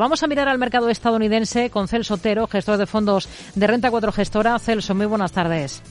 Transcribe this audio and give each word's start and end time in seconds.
Vamos 0.00 0.22
a 0.22 0.28
mirar 0.28 0.46
al 0.46 0.58
mercado 0.58 0.90
estadounidense 0.90 1.70
con 1.70 1.88
Celso 1.88 2.14
Otero, 2.14 2.46
gestor 2.46 2.78
de 2.78 2.86
fondos 2.86 3.28
de 3.56 3.66
Renta 3.66 3.90
4 3.90 4.12
Gestora. 4.12 4.56
Celso, 4.60 4.94
muy 4.94 5.06
buenas 5.06 5.32
tardes. 5.32 5.82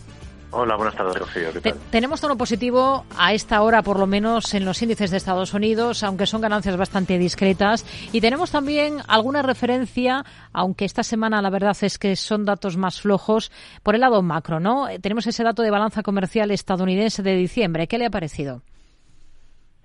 Hola, 0.51 0.77
buenas 0.77 0.95
tardes, 0.95 1.17
Rocío. 1.17 1.51
¿Qué 1.51 1.59
tal? 1.59 1.77
tenemos 1.91 2.21
tono 2.21 2.37
positivo 2.37 3.03
a 3.17 3.33
esta 3.33 3.61
hora, 3.61 3.81
por 3.81 3.99
lo 3.99 4.07
menos 4.07 4.53
en 4.53 4.63
los 4.63 4.81
índices 4.81 5.11
de 5.11 5.17
Estados 5.17 5.53
Unidos, 5.53 6.03
aunque 6.03 6.25
son 6.25 6.39
ganancias 6.39 6.77
bastante 6.77 7.17
discretas. 7.17 7.85
Y 8.13 8.21
tenemos 8.21 8.49
también 8.49 8.99
alguna 9.09 9.41
referencia, 9.41 10.23
aunque 10.53 10.85
esta 10.85 11.03
semana 11.03 11.41
la 11.41 11.49
verdad 11.49 11.75
es 11.81 11.99
que 11.99 12.15
son 12.15 12.45
datos 12.45 12.77
más 12.77 13.01
flojos, 13.01 13.51
por 13.83 13.93
el 13.93 13.99
lado 13.99 14.21
macro, 14.21 14.61
¿no? 14.61 14.87
Tenemos 15.01 15.27
ese 15.27 15.43
dato 15.43 15.63
de 15.63 15.69
balanza 15.69 16.01
comercial 16.01 16.49
estadounidense 16.51 17.23
de 17.23 17.35
diciembre. 17.35 17.87
¿Qué 17.87 17.97
le 17.97 18.05
ha 18.05 18.09
parecido? 18.09 18.61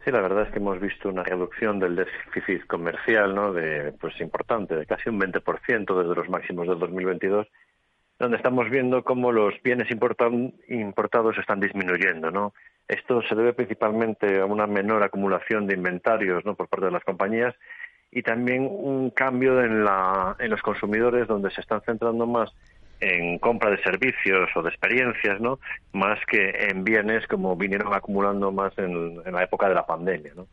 Sí, 0.05 0.11
la 0.11 0.21
verdad 0.21 0.45
es 0.45 0.53
que 0.53 0.59
hemos 0.59 0.81
visto 0.81 1.09
una 1.09 1.23
reducción 1.23 1.79
del 1.79 1.95
déficit 1.95 2.67
comercial, 2.67 3.35
¿no? 3.35 3.53
De, 3.53 3.93
pues 3.93 4.21
importante, 4.21 4.75
de 4.75 4.85
casi 4.85 5.09
un 5.09 5.21
20% 5.21 5.97
desde 5.97 6.15
los 6.15 6.29
máximos 6.29 6.67
del 6.67 6.81
2022, 6.81 7.47
donde 8.19 8.37
estamos 8.37 8.69
viendo 8.69 9.05
cómo 9.05 9.31
los 9.31 9.55
bienes 9.63 9.89
importados 9.91 11.39
están 11.39 11.61
disminuyendo, 11.61 12.33
¿no? 12.33 12.53
Esto 12.89 13.23
se 13.23 13.37
debe 13.37 13.53
principalmente 13.53 14.41
a 14.41 14.45
una 14.45 14.67
menor 14.67 15.05
acumulación 15.05 15.69
de 15.69 15.75
inventarios, 15.75 16.45
¿no? 16.45 16.57
Por 16.57 16.69
parte 16.69 16.87
de 16.87 16.93
las 16.93 17.05
compañías 17.05 17.55
y 18.11 18.23
también 18.23 18.69
un 18.71 19.11
cambio 19.11 19.63
en, 19.63 19.85
la, 19.85 20.37
en 20.41 20.51
los 20.51 20.63
consumidores, 20.63 21.29
donde 21.29 21.51
se 21.51 21.61
están 21.61 21.81
centrando 21.83 22.27
más 22.27 22.53
en 23.03 23.39
compra 23.39 23.71
de 23.71 23.83
servicios 23.83 24.49
o 24.55 24.63
de 24.63 24.71
experiencias, 24.71 25.41
¿no? 25.41 25.59
Más 25.93 26.19
que 26.27 26.69
en 26.71 26.85
bienes 26.85 27.27
como 27.27 27.57
vinieron 27.57 27.93
acumulando 27.93 28.53
más 28.53 28.73
en, 28.79 29.23
la 29.25 29.43
época 29.43 29.69
de 29.69 29.75
la 29.75 29.85
pandemia, 29.85 30.33
¿no? 30.37 30.47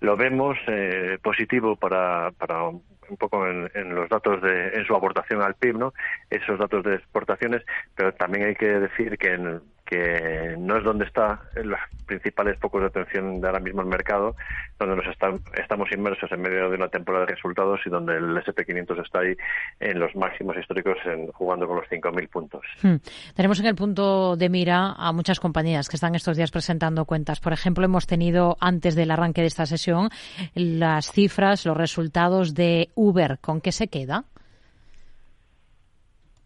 Lo 0.00 0.16
vemos 0.16 0.58
eh, 0.66 1.18
positivo 1.22 1.76
para, 1.76 2.30
para 2.32 2.68
un 2.68 3.16
poco 3.18 3.46
en, 3.46 3.94
los 3.94 4.08
datos 4.10 4.42
de 4.42 4.68
en 4.74 4.84
su 4.84 4.94
aportación 4.94 5.40
al 5.40 5.54
PIB, 5.54 5.78
¿no? 5.78 5.94
Esos 6.28 6.58
datos 6.58 6.84
de 6.84 6.96
exportaciones, 6.96 7.62
pero 7.94 8.12
también 8.12 8.48
hay 8.48 8.54
que 8.54 8.66
decir 8.66 9.16
que 9.16 9.32
en, 9.32 9.62
que 9.84 10.56
no 10.58 10.78
es 10.78 10.84
donde 10.84 11.04
está 11.04 11.40
los 11.56 11.78
principales 12.06 12.58
focos 12.58 12.80
de 12.80 12.86
atención 12.86 13.40
de 13.40 13.46
ahora 13.46 13.60
mismo 13.60 13.82
el 13.82 13.86
mercado, 13.86 14.34
donde 14.78 14.96
nos 14.96 15.06
estamos 15.06 15.92
inmersos 15.92 16.30
en 16.32 16.40
medio 16.40 16.70
de 16.70 16.76
una 16.76 16.88
temporada 16.88 17.26
de 17.26 17.34
resultados 17.34 17.80
y 17.86 17.90
donde 17.90 18.16
el 18.16 18.36
SP500 18.36 19.04
está 19.04 19.20
ahí 19.20 19.36
en 19.80 19.98
los 19.98 20.14
máximos 20.16 20.56
históricos 20.56 20.96
en, 21.04 21.28
jugando 21.32 21.66
con 21.66 21.76
los 21.76 21.86
5.000 21.86 22.28
puntos. 22.28 22.62
Hmm. 22.82 22.96
Tenemos 23.34 23.60
en 23.60 23.66
el 23.66 23.74
punto 23.74 24.36
de 24.36 24.48
mira 24.48 24.94
a 24.96 25.12
muchas 25.12 25.40
compañías 25.40 25.88
que 25.88 25.96
están 25.96 26.14
estos 26.14 26.36
días 26.36 26.50
presentando 26.50 27.04
cuentas. 27.04 27.40
Por 27.40 27.52
ejemplo, 27.52 27.84
hemos 27.84 28.06
tenido 28.06 28.56
antes 28.60 28.94
del 28.94 29.10
arranque 29.10 29.42
de 29.42 29.48
esta 29.48 29.66
sesión 29.66 30.08
las 30.54 31.10
cifras, 31.10 31.66
los 31.66 31.76
resultados 31.76 32.54
de 32.54 32.90
Uber. 32.94 33.38
¿Con 33.40 33.60
qué 33.60 33.72
se 33.72 33.88
queda? 33.88 34.24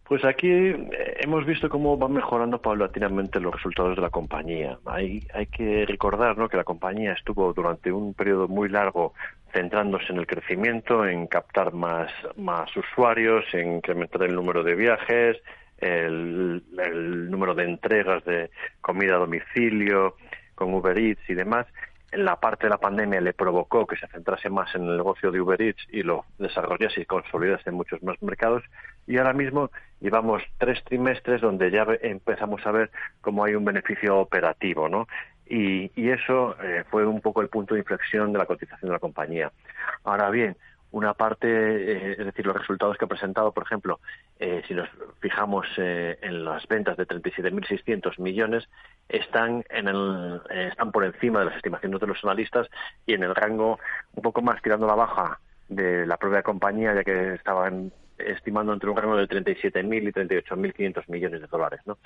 Pues 0.09 0.25
aquí 0.25 0.49
eh, 0.49 1.17
hemos 1.19 1.45
visto 1.45 1.69
cómo 1.69 1.95
van 1.95 2.13
mejorando 2.13 2.59
paulatinamente 2.59 3.39
los 3.39 3.53
resultados 3.53 3.95
de 3.95 4.01
la 4.01 4.09
compañía. 4.09 4.79
Hay, 4.87 5.21
hay 5.35 5.45
que 5.45 5.85
recordar 5.85 6.35
¿no? 6.35 6.49
que 6.49 6.57
la 6.57 6.63
compañía 6.63 7.13
estuvo 7.13 7.53
durante 7.53 7.91
un 7.91 8.15
periodo 8.15 8.47
muy 8.47 8.69
largo 8.69 9.13
centrándose 9.53 10.11
en 10.11 10.17
el 10.17 10.25
crecimiento, 10.25 11.05
en 11.05 11.27
captar 11.27 11.73
más, 11.73 12.11
más 12.37 12.75
usuarios, 12.75 13.45
en 13.53 13.75
incrementar 13.75 14.23
el 14.23 14.33
número 14.33 14.63
de 14.63 14.73
viajes, 14.73 15.37
el, 15.77 16.63
el 16.79 17.29
número 17.29 17.53
de 17.53 17.65
entregas 17.65 18.25
de 18.25 18.49
comida 18.81 19.13
a 19.13 19.19
domicilio 19.19 20.15
con 20.55 20.73
Uber 20.73 20.97
Eats 20.97 21.21
y 21.29 21.35
demás 21.35 21.67
la 22.13 22.39
parte 22.39 22.65
de 22.65 22.71
la 22.71 22.77
pandemia 22.77 23.21
le 23.21 23.33
provocó 23.33 23.85
que 23.85 23.95
se 23.95 24.07
centrase 24.07 24.49
más 24.49 24.73
en 24.75 24.83
el 24.83 24.97
negocio 24.97 25.31
de 25.31 25.41
Uber 25.41 25.61
Eats 25.61 25.85
y 25.89 26.03
lo 26.03 26.25
desarrollase 26.37 27.01
y 27.01 27.05
consolidase 27.05 27.69
en 27.69 27.75
muchos 27.75 28.01
más 28.03 28.21
mercados. 28.21 28.63
Y 29.07 29.17
ahora 29.17 29.33
mismo 29.33 29.71
llevamos 29.99 30.43
tres 30.57 30.83
trimestres 30.83 31.41
donde 31.41 31.71
ya 31.71 31.85
empezamos 32.01 32.65
a 32.65 32.71
ver 32.71 32.91
cómo 33.21 33.43
hay 33.43 33.55
un 33.55 33.65
beneficio 33.65 34.17
operativo, 34.17 34.89
¿no? 34.89 35.07
Y, 35.49 35.89
eso 36.09 36.55
eh, 36.61 36.83
fue 36.91 37.05
un 37.05 37.21
poco 37.21 37.41
el 37.41 37.49
punto 37.49 37.73
de 37.73 37.79
inflexión 37.79 38.31
de 38.31 38.39
la 38.39 38.45
cotización 38.45 38.89
de 38.89 38.93
la 38.93 38.99
compañía. 38.99 39.51
Ahora 40.03 40.29
bien, 40.29 40.55
una 40.91 41.13
parte, 41.13 41.47
eh, 41.47 42.11
es 42.17 42.25
decir, 42.25 42.45
los 42.45 42.57
resultados 42.57 42.97
que 42.97 43.05
ha 43.05 43.07
presentado, 43.07 43.51
por 43.51 43.63
ejemplo, 43.63 43.99
eh, 44.39 44.63
si 44.67 44.73
nos 44.73 44.89
fijamos 45.19 45.67
eh, 45.77 46.17
en 46.21 46.43
las 46.43 46.67
ventas 46.67 46.97
de 46.97 47.07
37.600 47.07 48.19
millones, 48.19 48.67
están, 49.07 49.63
en 49.69 49.87
el, 49.87 50.41
están 50.49 50.91
por 50.91 51.05
encima 51.05 51.39
de 51.39 51.45
las 51.45 51.55
estimaciones 51.57 51.99
de 51.99 52.07
los 52.07 52.23
analistas 52.23 52.67
y 53.05 53.13
en 53.13 53.23
el 53.23 53.35
rango 53.35 53.79
un 54.13 54.23
poco 54.23 54.41
más 54.41 54.61
tirando 54.61 54.87
la 54.87 54.95
baja 54.95 55.39
de 55.67 56.07
la 56.07 56.17
propia 56.17 56.41
compañía, 56.41 56.95
ya 56.95 57.03
que 57.03 57.35
estaban 57.35 57.91
estimando 58.17 58.73
entre 58.73 58.89
un 58.89 58.97
rango 58.97 59.15
de 59.15 59.27
37.000 59.27 60.07
y 60.07 60.11
38.500 60.11 61.03
millones 61.07 61.41
de 61.41 61.47
dólares. 61.47 61.81
¿no? 61.85 61.97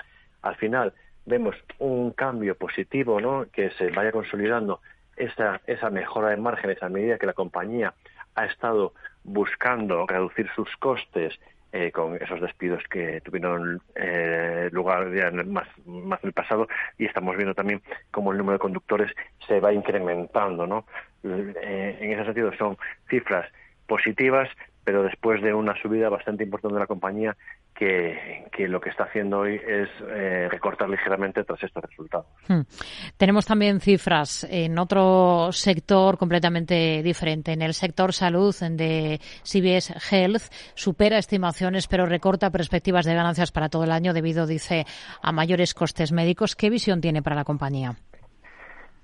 Al 0.42 0.56
final 0.56 0.92
vemos 1.26 1.56
un 1.78 2.12
cambio 2.12 2.54
positivo, 2.54 3.20
¿no? 3.20 3.46
que 3.50 3.70
se 3.70 3.90
vaya 3.90 4.12
consolidando 4.12 4.80
esa, 5.16 5.60
esa 5.66 5.90
mejora 5.90 6.30
de 6.30 6.36
márgenes 6.36 6.82
a 6.82 6.88
medida 6.88 7.18
que 7.18 7.26
la 7.26 7.32
compañía 7.32 7.94
ha 8.34 8.46
estado 8.46 8.92
buscando 9.22 10.06
reducir 10.06 10.48
sus 10.54 10.68
costes 10.76 11.38
eh, 11.72 11.90
con 11.90 12.14
esos 12.22 12.40
despidos 12.40 12.84
que 12.88 13.20
tuvieron 13.22 13.82
eh, 13.96 14.68
lugar 14.70 15.08
más 15.46 15.66
en 15.86 16.18
el 16.22 16.32
pasado 16.32 16.68
y 16.98 17.04
estamos 17.04 17.36
viendo 17.36 17.52
también 17.52 17.82
cómo 18.12 18.30
el 18.30 18.38
número 18.38 18.52
de 18.52 18.62
conductores 18.62 19.12
se 19.48 19.58
va 19.58 19.72
incrementando, 19.72 20.68
¿no? 20.68 20.86
Eh, 21.24 21.98
en 22.00 22.12
ese 22.12 22.26
sentido 22.26 22.52
son 22.56 22.78
cifras 23.08 23.50
positivas, 23.88 24.48
pero 24.84 25.02
después 25.02 25.42
de 25.42 25.52
una 25.52 25.74
subida 25.82 26.08
bastante 26.08 26.44
importante 26.44 26.74
de 26.74 26.80
la 26.80 26.86
compañía 26.86 27.36
que, 27.74 28.68
lo 28.68 28.80
que 28.80 28.90
está 28.90 29.04
haciendo 29.04 29.40
hoy 29.40 29.56
es 29.56 29.88
eh, 30.08 30.48
recortar 30.50 30.88
ligeramente 30.88 31.44
tras 31.44 31.62
estos 31.62 31.82
resultados. 31.84 32.26
Hmm. 32.48 32.60
Tenemos 33.16 33.44
también 33.46 33.80
cifras 33.80 34.46
en 34.48 34.78
otro 34.78 35.50
sector 35.52 36.16
completamente 36.16 37.02
diferente. 37.02 37.52
En 37.52 37.62
el 37.62 37.74
sector 37.74 38.12
salud 38.12 38.54
de 38.70 39.20
CBS 39.42 39.94
Health 40.10 40.42
supera 40.74 41.18
estimaciones 41.18 41.88
pero 41.88 42.06
recorta 42.06 42.50
perspectivas 42.50 43.04
de 43.04 43.14
ganancias 43.14 43.52
para 43.52 43.68
todo 43.68 43.84
el 43.84 43.92
año 43.92 44.12
debido, 44.12 44.46
dice, 44.46 44.86
a 45.20 45.32
mayores 45.32 45.74
costes 45.74 46.12
médicos. 46.12 46.54
¿Qué 46.56 46.70
visión 46.70 47.00
tiene 47.00 47.22
para 47.22 47.36
la 47.36 47.44
compañía? 47.44 47.96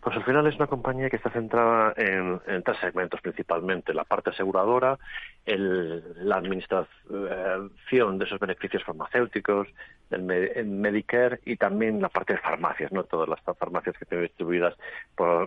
Pues 0.00 0.16
al 0.16 0.24
final 0.24 0.46
es 0.46 0.56
una 0.56 0.66
compañía 0.66 1.10
que 1.10 1.16
está 1.16 1.30
centrada 1.30 1.92
en, 1.96 2.40
tres 2.64 2.78
segmentos 2.78 3.20
principalmente. 3.20 3.92
La 3.92 4.04
parte 4.04 4.30
aseguradora, 4.30 4.98
la 5.46 6.36
administración 6.36 8.18
de 8.18 8.24
esos 8.24 8.38
beneficios 8.38 8.82
farmacéuticos, 8.82 9.68
el, 10.10 10.66
Medicare 10.66 11.40
y 11.44 11.56
también 11.56 12.00
la 12.00 12.08
parte 12.08 12.32
de 12.32 12.38
farmacias, 12.38 12.90
¿no? 12.92 13.04
Todas 13.04 13.28
las 13.28 13.40
farmacias 13.58 13.96
que 13.96 14.04
están 14.04 14.22
distribuidas 14.22 14.74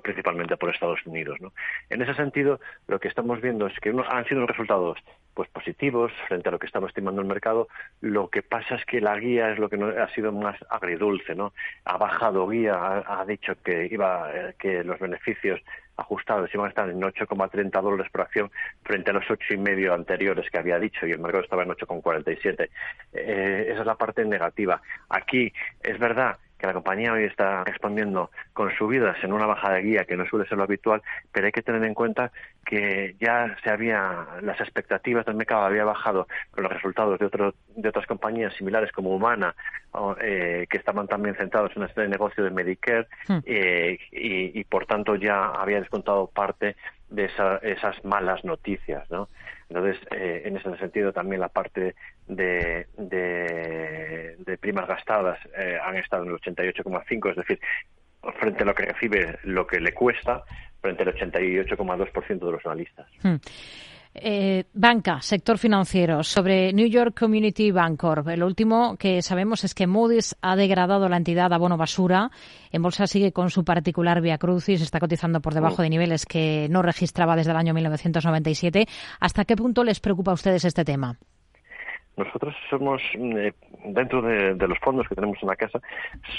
principalmente 0.03 0.55
por 0.57 0.69
Estados 0.69 1.05
Unidos, 1.05 1.39
¿no? 1.41 1.51
En 1.89 2.01
ese 2.01 2.13
sentido, 2.13 2.59
lo 2.87 2.99
que 2.99 3.07
estamos 3.07 3.41
viendo 3.41 3.67
es 3.67 3.79
que 3.79 3.89
han 3.89 4.25
sido 4.25 4.45
resultados 4.45 4.99
pues 5.33 5.49
positivos 5.49 6.11
frente 6.27 6.49
a 6.49 6.51
lo 6.51 6.59
que 6.59 6.67
estaba 6.67 6.87
estimando 6.87 7.21
el 7.21 7.27
mercado. 7.27 7.67
Lo 8.01 8.29
que 8.29 8.43
pasa 8.43 8.75
es 8.75 8.85
que 8.85 9.01
la 9.01 9.17
guía 9.17 9.51
es 9.51 9.59
lo 9.59 9.69
que 9.69 9.77
ha 9.83 10.07
sido 10.09 10.31
más 10.31 10.57
agridulce, 10.69 11.35
¿no? 11.35 11.53
Ha 11.85 11.97
bajado 11.97 12.47
guía, 12.47 13.03
ha, 13.05 13.25
dicho 13.25 13.55
que 13.63 13.87
iba 13.91 14.29
que 14.57 14.83
los 14.83 14.99
beneficios 14.99 15.61
ajustados 15.97 16.53
iban 16.53 16.67
a 16.67 16.69
estar 16.69 16.89
en 16.89 17.01
8,30 17.01 17.81
dólares 17.81 18.11
por 18.11 18.21
acción 18.21 18.51
frente 18.83 19.11
a 19.11 19.13
los 19.13 19.29
ocho 19.29 19.53
y 19.53 19.57
medio 19.57 19.93
anteriores 19.93 20.49
que 20.49 20.57
había 20.57 20.79
dicho 20.79 21.05
y 21.05 21.11
el 21.11 21.19
mercado 21.19 21.43
estaba 21.43 21.63
en 21.63 21.69
8,47. 21.69 22.69
Eh, 23.13 23.67
esa 23.69 23.81
es 23.81 23.85
la 23.85 23.95
parte 23.95 24.25
negativa. 24.25 24.81
Aquí 25.09 25.53
es 25.81 25.99
verdad 25.99 26.37
que 26.63 26.67
la 26.67 26.73
compañía 26.73 27.11
hoy 27.11 27.25
está 27.25 27.65
respondiendo 27.65 28.31
con 28.53 28.71
subidas 28.77 29.21
en 29.21 29.33
una 29.33 29.45
baja 29.45 29.73
de 29.73 29.81
guía 29.81 30.05
que 30.05 30.15
no 30.15 30.25
suele 30.25 30.47
ser 30.47 30.57
lo 30.57 30.63
habitual, 30.63 31.01
pero 31.33 31.45
hay 31.45 31.51
que 31.51 31.61
tener 31.61 31.83
en 31.83 31.93
cuenta 31.93 32.31
que 32.65 33.17
ya 33.19 33.53
se 33.61 33.69
había 33.69 34.25
las 34.41 34.61
expectativas 34.61 35.25
del 35.25 35.35
mercado 35.35 35.65
había 35.65 35.83
bajado 35.83 36.25
con 36.51 36.63
los 36.63 36.71
resultados 36.71 37.19
de 37.19 37.25
otros 37.25 37.55
de 37.75 37.89
otras 37.89 38.05
compañías 38.05 38.53
similares 38.53 38.93
como 38.93 39.13
Humana 39.13 39.53
eh, 40.21 40.65
que 40.69 40.77
estaban 40.77 41.09
también 41.09 41.35
centrados 41.35 41.75
en 41.75 41.83
este 41.83 42.07
negocio 42.07 42.45
de 42.45 42.51
Medicare 42.51 43.07
hmm. 43.27 43.39
eh, 43.45 43.99
y, 44.11 44.63
por 44.63 44.85
tanto 44.85 45.15
ya 45.15 45.47
había 45.47 45.81
descontado 45.81 46.27
parte 46.27 46.77
de 47.09 47.25
esas 47.25 48.05
malas 48.05 48.45
noticias, 48.45 49.03
¿no? 49.11 49.27
Entonces, 49.69 49.97
eh, 50.11 50.43
en 50.45 50.57
ese 50.57 50.75
sentido, 50.77 51.13
también 51.13 51.41
la 51.41 51.49
parte 51.49 51.95
de, 52.27 52.87
de, 52.97 54.57
primas 54.59 54.87
gastadas 54.87 55.39
eh, 55.57 55.77
han 55.83 55.97
estado 55.97 56.23
en 56.23 56.29
el 56.29 56.35
88,5, 56.37 57.31
es 57.31 57.35
decir, 57.35 57.59
frente 58.39 58.63
a 58.63 58.65
lo 58.65 58.73
que 58.73 58.85
recibe, 58.85 59.39
lo 59.43 59.67
que 59.67 59.79
le 59.79 59.93
cuesta, 59.93 60.43
frente 60.81 61.03
al 61.03 61.13
88,2% 61.13 62.27
de 62.27 62.51
los 62.51 62.65
analistas. 62.65 63.07
Hmm. 63.21 63.35
Eh, 64.15 64.65
banca, 64.73 65.21
sector 65.21 65.57
financiero, 65.57 66.23
sobre 66.23 66.71
New 66.71 66.87
York 66.87 67.19
Community 67.19 67.71
Bancorp. 67.71 68.27
Lo 68.37 68.45
último 68.45 68.95
que 68.97 69.23
sabemos 69.23 69.63
es 69.63 69.73
que 69.73 69.87
Moody's 69.87 70.35
ha 70.41 70.55
degradado 70.55 71.09
la 71.09 71.17
entidad 71.17 71.51
a 71.51 71.57
bono 71.57 71.77
basura. 71.77 72.29
En 72.71 72.83
bolsa 72.83 73.07
sigue 73.07 73.31
con 73.31 73.49
su 73.49 73.63
particular 73.63 74.21
via 74.21 74.37
crucis, 74.37 74.81
está 74.81 74.99
cotizando 74.99 75.41
por 75.41 75.55
debajo 75.55 75.81
de 75.81 75.89
niveles 75.89 76.27
que 76.27 76.67
no 76.69 76.83
registraba 76.83 77.35
desde 77.35 77.51
el 77.51 77.57
año 77.57 77.73
1997. 77.73 78.87
¿Hasta 79.19 79.45
qué 79.45 79.55
punto 79.55 79.83
les 79.83 79.99
preocupa 79.99 80.31
a 80.31 80.35
ustedes 80.35 80.63
este 80.65 80.85
tema? 80.85 81.17
Nosotros 82.15 82.55
somos, 82.69 83.01
eh, 83.15 83.53
dentro 83.85 84.21
de, 84.21 84.55
los 84.67 84.77
fondos 84.79 85.07
que 85.07 85.15
tenemos 85.15 85.37
en 85.41 85.47
la 85.47 85.55
casa, 85.55 85.79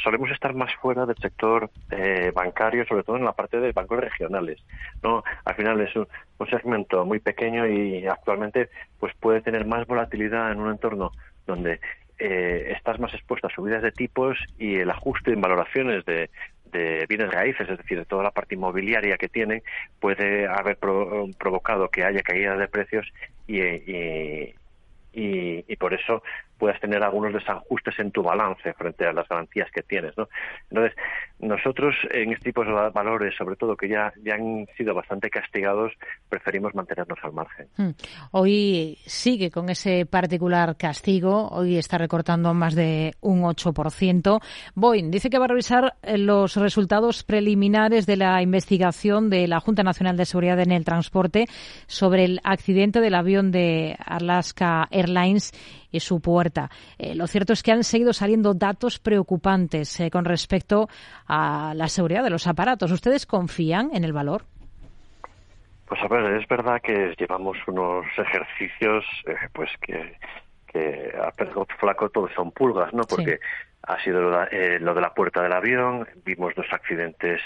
solemos 0.04 0.30
estar 0.30 0.54
más 0.54 0.72
fuera 0.76 1.04
del 1.04 1.16
sector 1.16 1.68
eh, 1.90 2.30
bancario, 2.32 2.86
sobre 2.86 3.02
todo 3.02 3.16
en 3.16 3.24
la 3.24 3.32
parte 3.32 3.58
de 3.58 3.72
bancos 3.72 3.98
regionales. 3.98 4.62
no 5.02 5.24
Al 5.44 5.54
final 5.56 5.80
es 5.80 5.94
un, 5.96 6.06
segmento 6.48 7.06
muy 7.06 7.20
pequeño 7.20 7.66
y 7.66 8.06
actualmente 8.06 8.68
pues 9.00 9.14
puede 9.18 9.40
tener 9.40 9.66
más 9.66 9.86
volatilidad 9.86 10.52
en 10.52 10.60
un 10.60 10.70
entorno 10.70 11.10
donde 11.46 11.80
eh, 12.18 12.74
estás 12.76 13.00
más 13.00 13.14
expuesto 13.14 13.46
a 13.46 13.50
subidas 13.50 13.82
de 13.82 13.90
tipos 13.90 14.38
y 14.58 14.76
el 14.76 14.90
ajuste 14.90 15.32
en 15.32 15.40
valoraciones 15.40 16.04
de, 16.04 16.28
bienes 17.08 17.30
raíces, 17.30 17.68
es 17.68 17.78
decir, 17.78 17.98
de 17.98 18.04
toda 18.04 18.24
la 18.24 18.32
parte 18.32 18.56
inmobiliaria 18.56 19.16
que 19.16 19.28
tienen, 19.28 19.62
puede 20.00 20.48
haber 20.48 20.76
provocado 20.76 21.88
que 21.88 22.02
haya 22.02 22.20
caídas 22.20 22.58
de 22.58 22.66
precios 22.66 23.06
y, 23.46 23.60
y, 23.60 24.54
por 25.76 25.94
eso 25.94 26.22
puedas 26.58 26.80
tener 26.80 27.02
algunos 27.02 27.32
desajustes 27.32 27.98
en 27.98 28.10
tu 28.10 28.22
balance 28.22 28.72
frente 28.74 29.06
a 29.06 29.12
las 29.12 29.28
garantías 29.28 29.70
que 29.70 29.82
tienes. 29.82 30.16
¿no? 30.16 30.28
Entonces, 30.70 30.96
nosotros 31.38 31.94
en 32.10 32.32
este 32.32 32.50
tipo 32.50 32.64
de 32.64 32.72
valores, 32.90 33.34
sobre 33.36 33.56
todo 33.56 33.76
que 33.76 33.88
ya, 33.88 34.12
ya 34.22 34.34
han 34.34 34.66
sido 34.76 34.94
bastante 34.94 35.30
castigados, 35.30 35.92
preferimos 36.28 36.74
mantenernos 36.74 37.18
al 37.22 37.32
margen. 37.32 37.68
Hmm. 37.76 37.90
Hoy 38.30 38.98
sigue 39.06 39.50
con 39.50 39.68
ese 39.68 40.06
particular 40.06 40.76
castigo, 40.76 41.48
hoy 41.48 41.76
está 41.76 41.98
recortando 41.98 42.54
más 42.54 42.74
de 42.74 43.14
un 43.20 43.42
8%. 43.42 44.40
Boeing 44.74 45.10
dice 45.10 45.30
que 45.30 45.38
va 45.38 45.44
a 45.46 45.48
revisar 45.48 45.94
eh, 46.02 46.18
los 46.18 46.56
resultados 46.56 47.24
preliminares 47.24 48.06
de 48.06 48.16
la 48.16 48.40
investigación 48.42 49.30
de 49.30 49.48
la 49.48 49.60
Junta 49.60 49.82
Nacional 49.82 50.16
de 50.16 50.24
Seguridad 50.24 50.60
en 50.60 50.72
el 50.72 50.84
Transporte 50.84 51.46
sobre 51.86 52.24
el 52.24 52.40
accidente 52.44 53.00
del 53.00 53.14
avión 53.14 53.50
de 53.50 53.96
Alaska 54.04 54.86
Airlines 54.90 55.52
y 55.94 56.00
su 56.00 56.20
puerta. 56.20 56.70
Eh, 56.98 57.14
lo 57.14 57.26
cierto 57.26 57.52
es 57.52 57.62
que 57.62 57.72
han 57.72 57.84
seguido 57.84 58.12
saliendo 58.12 58.52
datos 58.52 58.98
preocupantes 58.98 60.00
eh, 60.00 60.10
con 60.10 60.24
respecto 60.24 60.88
a 61.26 61.72
la 61.74 61.88
seguridad 61.88 62.24
de 62.24 62.30
los 62.30 62.46
aparatos. 62.46 62.90
¿Ustedes 62.90 63.26
confían 63.26 63.90
en 63.94 64.04
el 64.04 64.12
valor? 64.12 64.42
Pues 65.86 66.00
a 66.02 66.08
ver, 66.08 66.40
es 66.40 66.48
verdad 66.48 66.80
que 66.82 67.14
llevamos 67.18 67.56
unos 67.68 68.06
ejercicios 68.18 69.04
eh, 69.26 69.34
pues 69.52 69.70
que, 69.80 70.18
que 70.66 71.12
a 71.16 71.30
perro 71.30 71.66
flaco 71.78 72.08
todos 72.08 72.32
son 72.34 72.50
pulgas, 72.50 72.92
¿no? 72.92 73.04
Porque 73.04 73.38
ha 73.82 74.02
sido 74.02 74.20
lo 74.22 74.94
de 74.94 75.00
la 75.00 75.14
puerta 75.14 75.42
del 75.42 75.52
avión, 75.52 76.08
vimos 76.24 76.54
dos 76.56 76.66
accidentes 76.72 77.40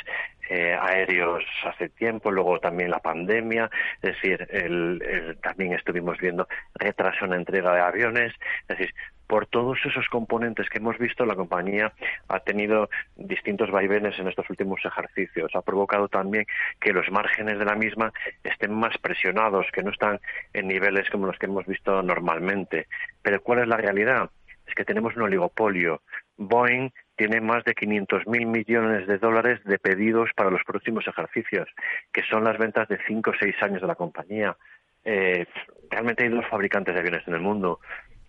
eh, 0.49 0.77
aéreos 0.81 1.45
hace 1.65 1.89
tiempo, 1.89 2.31
luego 2.31 2.59
también 2.59 2.91
la 2.91 3.00
pandemia, 3.00 3.71
es 4.03 4.15
decir, 4.15 4.47
el, 4.50 5.39
también 5.43 5.75
estuvimos 5.75 6.19
viendo 6.19 6.49
retraso 6.75 7.25
en 7.25 7.35
entrega 7.35 7.75
de 7.75 7.81
aviones, 7.81 8.33
es 8.62 8.79
decir, 8.79 8.95
por 9.29 9.47
todos 9.47 9.79
esos 9.85 10.09
componentes 10.09 10.71
que 10.71 10.79
hemos 10.79 10.97
visto, 10.99 11.27
la 11.27 11.37
compañía 11.37 11.93
ha 12.29 12.41
tenido 12.41 12.89
distintos 13.15 13.71
vaivenes 13.71 14.19
en 14.19 14.27
estos 14.27 14.49
últimos 14.49 14.81
ejercicios. 14.85 15.55
Ha 15.55 15.61
provocado 15.61 16.09
también 16.09 16.47
que 16.81 16.95
los 16.95 17.11
márgenes 17.11 17.59
de 17.59 17.67
la 17.67 17.75
misma 17.75 18.11
estén 18.43 18.73
más 18.73 18.97
presionados, 18.97 19.67
que 19.71 19.83
no 19.83 19.91
están 19.91 20.19
en 20.55 20.67
niveles 20.67 21.11
como 21.11 21.27
los 21.27 21.39
que 21.39 21.45
hemos 21.45 21.67
visto 21.67 22.03
normalmente. 22.03 22.87
Pero 23.21 23.43
¿cuál 23.43 23.59
es 23.61 23.69
la 23.69 23.77
realidad? 23.77 24.31
Es 24.67 24.75
que 24.75 24.87
tenemos 24.87 25.15
un 25.15 25.23
oligopolio. 25.23 26.00
Boeing 26.39 26.91
tiene 27.19 27.41
más 27.41 27.65
de 27.65 27.75
500.000 27.75 28.47
millones 28.47 29.06
de 29.09 29.19
dólares 29.19 29.61
de 29.65 29.79
pedidos 29.79 30.31
para 30.37 30.50
los 30.50 30.62
próximos 30.65 31.06
ejercicios, 31.06 31.69
que 32.12 32.23
son 32.23 32.44
las 32.44 32.56
ventas 32.56 32.88
de 32.88 32.99
cinco 33.06 33.32
o 33.32 33.35
seis 33.38 33.56
años 33.61 33.82
de 33.82 33.88
la 33.88 33.97
compañía. 33.97 34.56
Eh, 35.05 35.44
realmente 35.91 36.23
hay 36.23 36.31
dos 36.31 36.47
fabricantes 36.47 36.94
de 36.94 37.00
aviones 37.00 37.26
en 37.26 37.35
el 37.35 37.41
mundo 37.41 37.81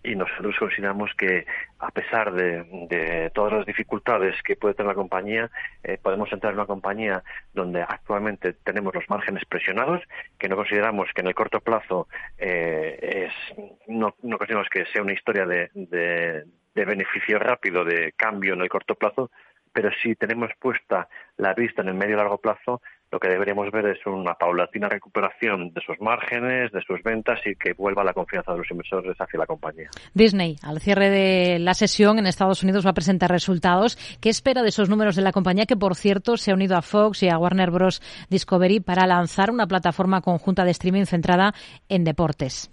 y 0.02 0.16
nosotros 0.16 0.56
consideramos 0.58 1.12
que 1.16 1.46
a 1.78 1.90
pesar 1.90 2.32
de, 2.32 3.30
todas 3.32 3.52
las 3.52 3.66
dificultades 3.66 4.34
que 4.42 4.56
puede 4.56 4.74
tener 4.74 4.88
la 4.88 4.94
compañía, 4.94 5.50
eh, 5.84 5.96
podemos 6.02 6.32
entrar 6.32 6.52
en 6.52 6.58
una 6.58 6.66
compañía 6.66 7.22
donde 7.54 7.82
actualmente 7.82 8.54
tenemos 8.54 8.92
los 8.92 9.08
márgenes 9.08 9.44
presionados, 9.44 10.02
que 10.38 10.48
no 10.48 10.56
consideramos 10.56 11.08
que 11.14 11.20
en 11.20 11.28
el 11.28 11.34
corto 11.34 11.60
plazo 11.60 12.08
eh, 12.38 13.28
es, 13.28 13.56
no, 13.86 14.12
consideramos 14.12 14.68
que 14.68 14.86
sea 14.86 15.02
una 15.02 15.12
historia 15.12 15.46
de 15.46 16.44
beneficio 16.74 17.38
rápido, 17.38 17.84
de 17.84 18.12
cambio 18.16 18.54
en 18.54 18.62
el 18.62 18.68
corto 18.68 18.94
plazo, 18.94 19.30
pero 19.72 19.90
si 20.02 20.14
tenemos 20.14 20.50
puesta 20.58 21.08
la 21.36 21.54
vista 21.54 21.82
en 21.82 21.88
el 21.88 21.94
medio 21.94 22.14
y 22.14 22.18
largo 22.18 22.38
plazo, 22.38 22.82
lo 23.12 23.18
que 23.18 23.28
deberíamos 23.28 23.70
ver 23.72 23.86
es 23.86 24.06
una 24.06 24.34
paulatina 24.34 24.88
recuperación 24.88 25.72
de 25.72 25.80
sus 25.80 26.00
márgenes, 26.00 26.70
de 26.70 26.80
sus 26.82 27.02
ventas 27.02 27.40
y 27.44 27.56
que 27.56 27.72
vuelva 27.72 28.04
la 28.04 28.12
confianza 28.12 28.52
de 28.52 28.58
los 28.58 28.70
inversores 28.70 29.16
hacia 29.18 29.38
la 29.38 29.46
compañía. 29.46 29.90
Disney, 30.14 30.56
al 30.62 30.80
cierre 30.80 31.10
de 31.10 31.58
la 31.58 31.74
sesión 31.74 32.18
en 32.18 32.26
Estados 32.26 32.62
Unidos, 32.62 32.86
va 32.86 32.90
a 32.90 32.94
presentar 32.94 33.30
resultados. 33.30 33.96
¿Qué 34.20 34.28
espera 34.28 34.62
de 34.62 34.68
esos 34.68 34.88
números 34.88 35.16
de 35.16 35.22
la 35.22 35.32
compañía 35.32 35.66
que, 35.66 35.76
por 35.76 35.96
cierto, 35.96 36.36
se 36.36 36.52
ha 36.52 36.54
unido 36.54 36.76
a 36.76 36.82
Fox 36.82 37.24
y 37.24 37.28
a 37.28 37.38
Warner 37.38 37.72
Bros. 37.72 38.00
Discovery 38.28 38.78
para 38.78 39.06
lanzar 39.06 39.50
una 39.50 39.66
plataforma 39.66 40.20
conjunta 40.20 40.64
de 40.64 40.70
streaming 40.70 41.04
centrada 41.04 41.52
en 41.88 42.04
deportes? 42.04 42.70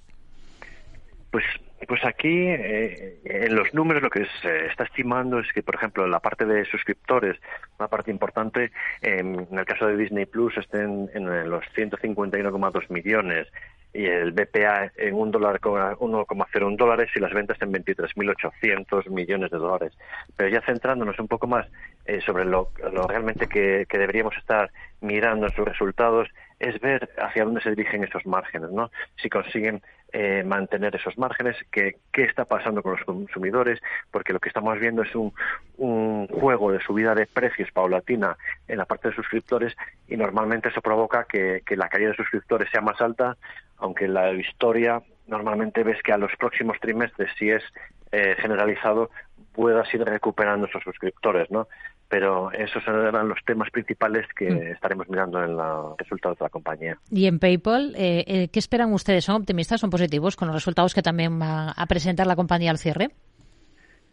Pues 1.32 1.46
pues 1.86 2.04
aquí, 2.06 2.48
eh, 2.48 3.20
en 3.26 3.56
los 3.56 3.74
números, 3.74 4.02
lo 4.02 4.10
que 4.10 4.26
se 4.42 4.66
está 4.68 4.86
estimando 4.86 5.40
es 5.40 5.52
que, 5.54 5.62
por 5.62 5.76
ejemplo, 5.76 6.06
en 6.06 6.12
la 6.12 6.20
parte 6.20 6.46
de 6.46 6.66
suscriptores, 6.66 7.38
una 7.78 7.88
parte 7.88 8.10
importante, 8.10 8.72
en 9.02 9.48
el 9.52 9.66
caso 9.66 9.88
de 9.88 9.98
Disney 9.98 10.26
Plus, 10.26 10.58
estén 10.58 11.10
en 11.14 11.50
los 11.50 11.64
151,2 11.76 12.90
millones 12.90 13.48
y 13.94 14.06
el 14.06 14.32
BPA 14.32 14.92
en 14.98 15.16
un 15.16 15.32
dólar 15.32 15.60
1,01 15.60 16.78
dólares 16.78 17.10
y 17.16 17.20
las 17.20 17.34
ventas 17.34 17.58
en 17.62 17.74
23.800 17.74 19.10
millones 19.10 19.50
de 19.50 19.58
dólares. 19.58 19.94
Pero 20.36 20.50
ya 20.50 20.62
centrándonos 20.62 21.18
un 21.20 21.28
poco 21.28 21.48
más 21.48 21.66
eh, 22.06 22.22
sobre 22.22 22.46
lo, 22.46 22.72
realmente 23.08 23.48
que, 23.48 23.88
deberíamos 23.90 24.36
estar 24.38 24.72
mirando 25.02 25.50
sus 25.50 25.66
resultados, 25.66 26.30
es 26.60 26.80
ver 26.80 27.10
hacia 27.18 27.46
dónde 27.46 27.62
se 27.62 27.70
dirigen 27.72 28.04
esos 28.04 28.26
márgenes, 28.26 28.72
¿no? 28.72 28.92
Si 29.22 29.30
consiguen 29.30 29.82
eh, 30.12 30.44
mantener 30.46 30.96
esos 30.96 31.18
márgenes, 31.18 31.56
qué 31.72 31.98
está 32.14 32.46
pasando 32.46 32.82
con 32.82 32.94
los 32.94 33.04
consumidores, 33.04 33.80
porque 34.12 34.34
lo 34.34 34.40
que 34.40 34.50
estamos 34.50 34.80
viendo 34.80 35.04
es 35.04 35.14
un, 35.16 35.34
un 35.78 36.28
juego 36.28 36.72
de 36.72 36.80
subida 36.82 37.14
de 37.16 37.28
precios 37.28 37.72
paulatina 37.72 38.38
en 38.68 38.78
la 38.78 38.86
parte 38.86 39.10
de 39.10 39.16
suscriptores 39.16 39.76
y 40.08 40.18
normalmente 40.18 40.70
eso 40.70 40.82
provoca 40.82 41.26
que, 41.26 41.62
la 41.70 41.90
caída 41.90 42.10
de 42.10 42.16
suscriptores 42.16 42.70
sea 42.72 42.82
más 42.82 43.00
alta, 43.00 43.38
aunque 43.78 44.08
la 44.08 44.34
historia 44.34 45.02
normalmente 45.28 45.84
ves 45.84 46.02
que 46.02 46.14
a 46.14 46.18
los 46.18 46.36
próximos 46.38 46.80
trimestres, 46.80 47.30
si 47.38 47.50
es 47.50 47.64
eh, 48.12 48.36
generalizado, 48.40 49.12
puedas 49.58 49.92
ir 49.92 50.04
recuperando 50.06 50.68
esos 50.68 50.84
suscriptores, 50.84 51.50
¿no? 51.50 51.68
pero 52.10 52.52
esos 52.52 52.84
serán 52.84 53.28
los 53.28 53.40
temas 53.46 53.70
principales 53.70 54.26
que 54.38 54.50
mm. 54.50 54.62
estaremos 54.74 55.10
mirando 55.10 55.44
en 55.44 55.58
los 55.58 55.98
resultados 55.98 56.38
de 56.38 56.46
la 56.46 56.50
compañía. 56.50 56.98
Y 57.12 57.26
en 57.26 57.40
PayPal, 57.40 57.96
eh, 57.98 58.24
eh, 58.28 58.48
¿qué 58.48 58.60
esperan 58.60 58.94
ustedes? 58.94 59.26
¿Son 59.26 59.36
optimistas, 59.36 59.82
son 59.82 59.90
positivos 59.90 60.36
con 60.36 60.48
los 60.48 60.56
resultados 60.56 60.94
que 60.94 61.02
también 61.02 61.42
va 61.42 61.72
a 61.72 61.86
presentar 61.88 62.28
la 62.28 62.36
compañía 62.36 62.72
al 62.72 62.78
cierre? 62.78 63.10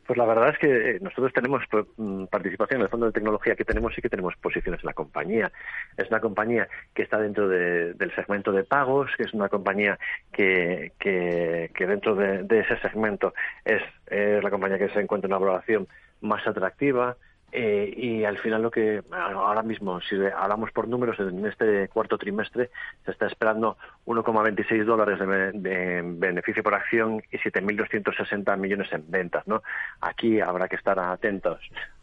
Pues 0.07 0.19
la 0.19 0.27
verdad 0.27 0.51
es 0.51 0.59
que 0.59 0.91
eh, 0.91 0.99
nosotros 1.01 1.33
tenemos 1.33 1.63
pues, 1.71 1.87
mm, 1.97 2.25
participación 2.27 2.81
en 2.81 2.85
el 2.85 2.91
fondo 2.91 3.07
de 3.07 3.13
tecnología 3.13 3.57
que 3.57 3.65
tenemos 3.65 3.97
y 3.97 4.03
que 4.03 4.11
tenemos 4.11 4.35
posiciones 4.37 4.81
en 4.83 4.87
la 4.87 4.93
compañía. 4.93 5.51
Es 5.97 6.09
una 6.09 6.21
compañía 6.21 6.69
que 6.93 7.03
está 7.03 7.19
dentro 7.19 7.49
del 7.49 8.15
segmento 8.15 8.53
de 8.53 8.65
pagos, 8.65 9.11
que 9.17 9.23
es 9.25 9.33
una 9.33 9.49
compañía 9.49 9.99
que, 10.33 10.93
que, 10.99 11.87
dentro 11.87 12.15
de, 12.15 12.45
ese 12.61 12.79
segmento 12.81 13.35
es, 13.65 13.83
es 14.07 14.43
la 14.43 14.51
compañía 14.51 14.79
que 14.79 14.91
se 14.91 15.01
encuentra 15.01 15.27
en 15.27 15.33
una 15.33 15.45
valoración 15.45 15.89
más 16.21 16.47
atractiva, 16.47 17.17
eh, 17.57 17.95
y 17.97 18.25
al 18.25 18.37
final 18.39 18.63
lo 18.63 18.71
que 18.73 19.05
ahora 19.13 19.63
mismo, 19.63 20.01
si 20.01 20.17
hablamos 20.17 20.73
por 20.73 20.89
números, 20.89 21.21
en 21.21 21.47
este 21.47 21.87
cuarto 21.87 22.19
trimestre 22.19 22.71
se 23.05 23.13
está 23.13 23.29
esperando 23.29 23.77
1,26 24.07 24.85
dólares 24.85 25.21
de, 25.55 26.03
beneficio 26.05 26.65
por 26.65 26.75
acción 26.75 27.23
y 27.31 27.39
7.260 27.39 28.57
millones 28.59 28.93
en 28.93 29.09
ventas. 29.09 29.47
¿no? 29.47 29.63
Aquí 30.01 30.41
habrá 30.41 30.67
que 30.69 30.75
estar 30.75 30.99
atentos 30.99 31.61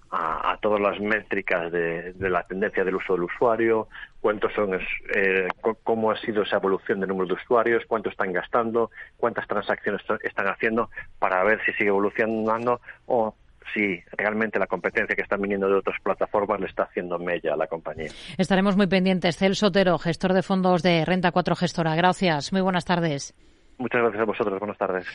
a, 0.10 0.58
todas 0.62 0.80
las 0.80 1.02
métricas 1.02 1.70
de, 1.70 2.14
la 2.18 2.44
tendencia 2.44 2.86
del 2.86 2.96
uso 2.96 3.14
del 3.14 3.24
usuario, 3.24 3.90
cuántos 4.22 4.54
son, 4.54 4.80
eh, 5.16 5.48
cómo 5.84 6.12
ha 6.12 6.18
sido 6.18 6.44
esa 6.44 6.58
evolución 6.58 7.02
de 7.02 7.08
número 7.08 7.28
de 7.28 7.34
usuarios, 7.34 7.84
cuánto 7.88 8.10
están 8.10 8.32
gastando, 8.32 8.90
cuántas 9.18 9.48
transacciones 9.48 10.02
están 10.24 10.48
haciendo 10.48 10.90
para 11.20 11.44
ver 11.44 11.60
si 11.66 11.74
sigue 11.74 11.90
evolucionando 11.90 12.80
o 13.06 13.36
si 13.74 14.02
realmente 14.18 14.60
la 14.60 14.68
competencia 14.68 15.16
que 15.16 15.22
están 15.22 15.42
viniendo 15.42 15.68
de 15.68 15.76
otras 15.76 16.00
plataformas 16.02 16.60
le 16.60 16.68
está 16.68 16.84
haciendo 16.84 17.18
mella 17.20 17.54
a 17.54 17.58
la 17.58 17.68
compañía. 17.68 18.12
Estaremos 18.38 18.76
muy 18.76 18.88
pendientes. 18.88 19.38
Celso 19.38 19.68
Otero, 19.68 19.98
gestor 19.98 20.34
de 20.34 20.44
fondos 20.44 20.84
de 20.84 21.06
Renta 21.06 21.32
4 21.32 21.56
Gestora. 21.56 21.96
Gracias. 21.96 22.52
Muy 22.52 22.62
buenas 22.62 22.86
tardes. 22.86 23.34
Muchas 23.78 24.02
gracias 24.02 24.22
a 24.22 24.26
vosotros. 24.26 24.60
Buenas 24.60 24.78
tardes. 24.78 25.08